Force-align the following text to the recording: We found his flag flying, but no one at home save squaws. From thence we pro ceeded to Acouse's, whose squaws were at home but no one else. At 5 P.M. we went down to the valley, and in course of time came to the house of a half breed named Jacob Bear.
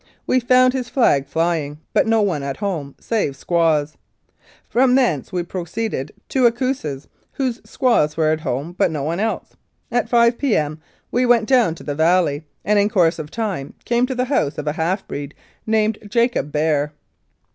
We 0.25 0.39
found 0.39 0.73
his 0.73 0.89
flag 0.89 1.27
flying, 1.27 1.79
but 1.93 2.07
no 2.07 2.23
one 2.23 2.41
at 2.41 2.57
home 2.57 2.95
save 2.99 3.35
squaws. 3.35 3.99
From 4.67 4.95
thence 4.95 5.31
we 5.31 5.43
pro 5.43 5.63
ceeded 5.63 6.09
to 6.29 6.47
Acouse's, 6.47 7.07
whose 7.33 7.61
squaws 7.65 8.17
were 8.17 8.31
at 8.31 8.39
home 8.39 8.73
but 8.75 8.89
no 8.89 9.03
one 9.03 9.19
else. 9.19 9.55
At 9.91 10.09
5 10.09 10.39
P.M. 10.39 10.79
we 11.11 11.27
went 11.27 11.47
down 11.47 11.75
to 11.75 11.83
the 11.83 11.93
valley, 11.93 12.47
and 12.65 12.79
in 12.79 12.89
course 12.89 13.19
of 13.19 13.29
time 13.29 13.75
came 13.85 14.07
to 14.07 14.15
the 14.15 14.25
house 14.25 14.57
of 14.57 14.65
a 14.65 14.73
half 14.73 15.07
breed 15.07 15.35
named 15.67 15.99
Jacob 16.09 16.51
Bear. 16.51 16.93